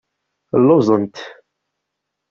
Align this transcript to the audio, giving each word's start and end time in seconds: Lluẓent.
Lluẓent. 0.61 1.17